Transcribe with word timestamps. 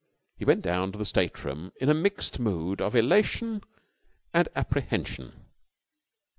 He 0.35 0.45
went 0.45 0.63
down 0.63 0.91
to 0.93 0.97
the 0.97 1.05
stateroom 1.05 1.73
in 1.79 1.87
a 1.87 1.93
mixed 1.93 2.39
mood 2.39 2.81
of 2.81 2.95
elation 2.95 3.61
and 4.33 4.47
apprehension. 4.55 5.45